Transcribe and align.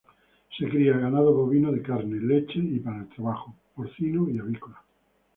Se 0.57 0.67
cría 0.67 0.97
ganado 0.97 1.31
bovino 1.31 1.71
de 1.71 1.83
carne, 1.83 2.19
leche 2.19 2.57
y 2.57 2.79
para 2.79 3.01
el 3.01 3.09
trabajo, 3.09 3.53
porcino 3.75 4.27
y 4.31 4.39
avícola. 4.39 4.83